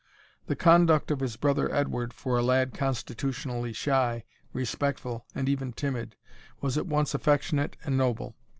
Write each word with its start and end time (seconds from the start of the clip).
The 0.47 0.55
conduct 0.55 1.11
of 1.11 1.19
his 1.19 1.35
brother 1.35 1.71
Edward, 1.71 2.11
for 2.11 2.35
a 2.35 2.41
lad 2.41 2.73
constitutionally 2.73 3.71
shy, 3.71 4.23
respectful, 4.51 5.27
and 5.35 5.47
even 5.47 5.73
timid, 5.73 6.15
was 6.59 6.75
at 6.75 6.87
once 6.87 7.13
affectionate 7.13 7.77
and 7.85 7.99
noble. 7.99 8.35